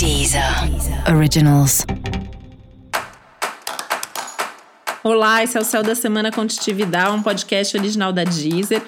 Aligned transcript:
Deezer 0.00 0.42
Originals. 1.14 1.84
Olá, 5.04 5.44
esse 5.44 5.58
é 5.58 5.60
o 5.60 5.64
Céu 5.64 5.82
da 5.82 5.94
Semana 5.94 6.32
Contitividade, 6.32 7.10
um 7.10 7.22
podcast 7.22 7.76
original 7.76 8.10
da 8.10 8.24
Deezer. 8.24 8.80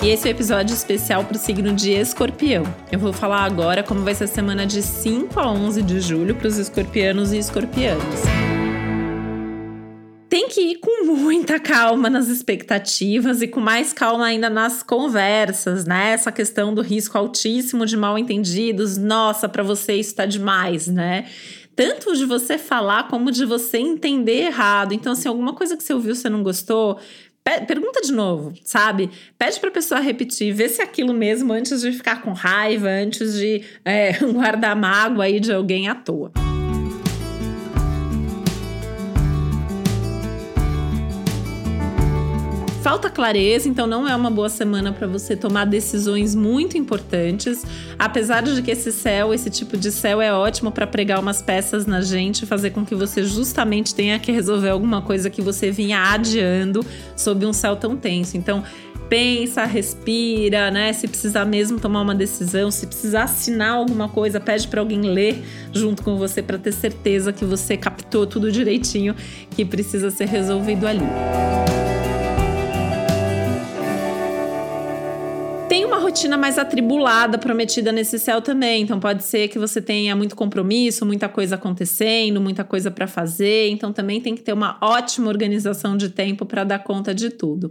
E 0.00 0.08
esse 0.08 0.28
é 0.28 0.30
o 0.30 0.32
um 0.32 0.36
episódio 0.36 0.72
especial 0.72 1.24
para 1.24 1.36
o 1.36 1.40
signo 1.40 1.72
de 1.74 1.90
Escorpião. 1.90 2.62
Eu 2.92 3.00
vou 3.00 3.12
falar 3.12 3.42
agora 3.42 3.82
como 3.82 4.04
vai 4.04 4.14
ser 4.14 4.24
a 4.24 4.28
semana 4.28 4.64
de 4.64 4.80
5 4.80 5.40
a 5.40 5.50
11 5.50 5.82
de 5.82 6.00
julho 6.00 6.36
para 6.36 6.46
os 6.46 6.58
escorpianos 6.58 7.32
e 7.32 7.38
escorpianas 7.38 8.47
que 10.48 10.60
ir 10.60 10.76
com 10.76 11.04
muita 11.04 11.60
calma 11.60 12.08
nas 12.10 12.28
expectativas 12.28 13.42
e 13.42 13.48
com 13.48 13.60
mais 13.60 13.92
calma 13.92 14.26
ainda 14.26 14.48
nas 14.50 14.82
conversas, 14.82 15.84
né? 15.84 16.12
Essa 16.12 16.32
questão 16.32 16.74
do 16.74 16.82
risco 16.82 17.16
altíssimo 17.16 17.86
de 17.86 17.96
mal 17.96 18.18
entendidos, 18.18 18.96
nossa, 18.96 19.48
para 19.48 19.62
você 19.62 19.94
isso 19.94 20.14
tá 20.14 20.26
demais, 20.26 20.86
né? 20.86 21.26
Tanto 21.76 22.16
de 22.16 22.24
você 22.24 22.58
falar 22.58 23.06
como 23.06 23.30
de 23.30 23.44
você 23.44 23.78
entender 23.78 24.46
errado. 24.46 24.92
Então, 24.92 25.12
assim, 25.12 25.28
alguma 25.28 25.54
coisa 25.54 25.76
que 25.76 25.82
você 25.84 25.94
ouviu 25.94 26.14
você 26.14 26.28
não 26.28 26.42
gostou, 26.42 26.98
pergunta 27.66 28.00
de 28.00 28.12
novo, 28.12 28.52
sabe? 28.64 29.10
Pede 29.38 29.58
para 29.60 29.68
a 29.68 29.72
pessoa 29.72 30.00
repetir, 30.00 30.52
vê 30.52 30.68
se 30.68 30.80
é 30.80 30.84
aquilo 30.84 31.14
mesmo 31.14 31.52
antes 31.52 31.80
de 31.80 31.92
ficar 31.92 32.22
com 32.22 32.32
raiva, 32.32 32.88
antes 32.88 33.34
de 33.34 33.62
é, 33.84 34.12
guardar 34.32 34.76
mágoa 34.76 35.24
aí 35.24 35.40
de 35.40 35.52
alguém 35.52 35.88
à 35.88 35.94
toa. 35.94 36.32
Falta 42.88 43.10
clareza, 43.10 43.68
então 43.68 43.86
não 43.86 44.08
é 44.08 44.16
uma 44.16 44.30
boa 44.30 44.48
semana 44.48 44.94
para 44.94 45.06
você 45.06 45.36
tomar 45.36 45.66
decisões 45.66 46.34
muito 46.34 46.78
importantes. 46.78 47.62
Apesar 47.98 48.42
de 48.42 48.62
que 48.62 48.70
esse 48.70 48.90
céu, 48.90 49.34
esse 49.34 49.50
tipo 49.50 49.76
de 49.76 49.92
céu 49.92 50.22
é 50.22 50.32
ótimo 50.32 50.72
para 50.72 50.86
pregar 50.86 51.20
umas 51.20 51.42
peças 51.42 51.84
na 51.84 52.00
gente, 52.00 52.46
fazer 52.46 52.70
com 52.70 52.86
que 52.86 52.94
você 52.94 53.24
justamente 53.24 53.94
tenha 53.94 54.18
que 54.18 54.32
resolver 54.32 54.70
alguma 54.70 55.02
coisa 55.02 55.28
que 55.28 55.42
você 55.42 55.70
vinha 55.70 55.98
adiando 56.00 56.82
sob 57.14 57.44
um 57.44 57.52
céu 57.52 57.76
tão 57.76 57.94
tenso. 57.94 58.38
Então, 58.38 58.64
pensa, 59.10 59.66
respira, 59.66 60.70
né? 60.70 60.90
Se 60.94 61.06
precisar 61.06 61.44
mesmo 61.44 61.78
tomar 61.78 62.00
uma 62.00 62.14
decisão, 62.14 62.70
se 62.70 62.86
precisar 62.86 63.24
assinar 63.24 63.72
alguma 63.72 64.08
coisa, 64.08 64.40
pede 64.40 64.66
para 64.66 64.80
alguém 64.80 65.02
ler 65.02 65.44
junto 65.74 66.02
com 66.02 66.16
você 66.16 66.42
para 66.42 66.56
ter 66.56 66.72
certeza 66.72 67.34
que 67.34 67.44
você 67.44 67.76
captou 67.76 68.26
tudo 68.26 68.50
direitinho 68.50 69.14
que 69.50 69.62
precisa 69.62 70.10
ser 70.10 70.28
resolvido 70.28 70.86
ali. 70.86 71.04
Tem 75.68 75.84
uma 75.84 75.98
rotina 75.98 76.38
mais 76.38 76.56
atribulada 76.56 77.36
prometida 77.36 77.92
nesse 77.92 78.18
céu 78.18 78.40
também, 78.40 78.82
então 78.82 78.98
pode 78.98 79.22
ser 79.22 79.48
que 79.48 79.58
você 79.58 79.82
tenha 79.82 80.16
muito 80.16 80.34
compromisso, 80.34 81.04
muita 81.04 81.28
coisa 81.28 81.56
acontecendo, 81.56 82.40
muita 82.40 82.64
coisa 82.64 82.90
para 82.90 83.06
fazer, 83.06 83.68
então 83.68 83.92
também 83.92 84.18
tem 84.18 84.34
que 84.34 84.40
ter 84.40 84.54
uma 84.54 84.78
ótima 84.80 85.28
organização 85.28 85.94
de 85.94 86.08
tempo 86.08 86.46
para 86.46 86.64
dar 86.64 86.78
conta 86.78 87.14
de 87.14 87.28
tudo. 87.28 87.70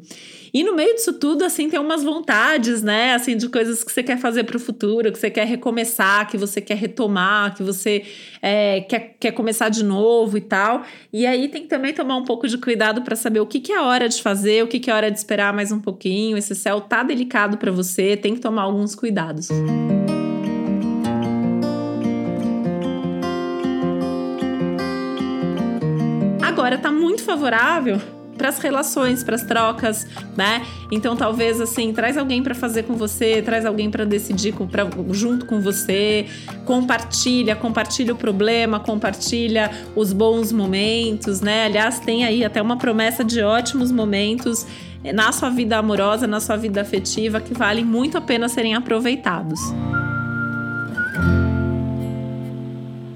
E 0.54 0.64
no 0.64 0.76
meio 0.76 0.94
disso 0.94 1.14
tudo, 1.14 1.44
assim, 1.44 1.70
tem 1.70 1.80
umas 1.80 2.04
vontades, 2.04 2.84
né, 2.84 3.16
assim, 3.16 3.36
de 3.36 3.50
coisas 3.50 3.84
que 3.84 3.92
você 3.92 4.04
quer 4.04 4.20
fazer 4.20 4.44
para 4.44 4.58
o 4.58 4.60
futuro, 4.60 5.12
que 5.12 5.18
você 5.18 5.32
quer 5.32 5.48
recomeçar, 5.48 6.30
que 6.30 6.38
você 6.38 6.62
quer 6.62 6.78
retomar, 6.78 7.56
que 7.56 7.64
você 7.64 8.04
é, 8.44 8.82
quer, 8.82 9.16
quer 9.20 9.32
começar 9.32 9.70
de 9.70 9.84
novo 9.84 10.38
e 10.38 10.42
tal. 10.42 10.84
E 11.12 11.26
aí 11.26 11.50
tem 11.50 11.64
que 11.64 11.68
também 11.68 11.94
tomar 11.94 12.16
um 12.16 12.24
pouco 12.24 12.48
de 12.48 12.60
cuidado 12.60 13.02
para 13.02 13.16
saber 13.16 13.40
o 13.40 13.48
que, 13.48 13.60
que 13.60 13.72
é 13.72 13.82
hora 13.82 14.08
de 14.08 14.22
fazer, 14.22 14.64
o 14.64 14.68
que, 14.68 14.80
que 14.80 14.92
é 14.92 14.94
hora 14.94 15.10
de 15.10 15.18
esperar 15.18 15.52
mais 15.52 15.72
um 15.72 15.80
pouquinho. 15.80 16.38
Esse 16.38 16.54
céu 16.54 16.80
tá 16.80 17.02
delicado 17.02 17.58
para 17.58 17.72
você 17.72 17.87
você, 17.88 18.18
tem 18.18 18.36
que 18.36 18.42
tomar 18.42 18.64
alguns 18.64 18.94
cuidados. 18.94 19.50
Agora 26.42 26.78
tá 26.78 26.92
muito 26.92 27.24
favorável 27.24 28.17
para 28.38 28.50
as 28.50 28.60
relações, 28.60 29.24
para 29.24 29.36
as 29.36 29.44
trocas, 29.44 30.08
né? 30.36 30.66
Então 30.92 31.16
talvez 31.16 31.60
assim, 31.60 31.92
traz 31.92 32.18
alguém 32.18 32.42
para 32.42 32.56
fazer 32.56 32.84
com 32.84 32.94
você, 32.94 33.42
traz 33.42 33.66
alguém 33.66 33.90
para 33.90 34.06
decidir 34.06 34.54
com, 34.54 34.68
pra, 34.68 34.88
junto 35.12 35.46
com 35.46 35.60
você, 35.60 36.28
compartilha, 36.66 37.56
compartilha 37.56 38.14
o 38.14 38.18
problema, 38.18 38.80
compartilha 38.80 39.72
os 39.96 40.14
bons 40.14 40.52
momentos, 40.52 41.42
né? 41.42 41.66
Aliás, 41.66 42.00
tem 42.00 42.24
aí 42.24 42.46
até 42.46 42.62
uma 42.62 42.78
promessa 42.78 43.24
de 43.24 43.42
ótimos 43.42 43.92
momentos 43.92 44.66
na 45.14 45.32
sua 45.32 45.50
vida 45.50 45.78
amorosa, 45.78 46.28
na 46.28 46.40
sua 46.40 46.56
vida 46.56 46.82
afetiva, 46.82 47.40
que 47.40 47.54
valem 47.54 47.86
muito 47.86 48.18
a 48.18 48.22
pena 48.22 48.50
serem 48.50 48.76
aproveitados. 48.76 49.60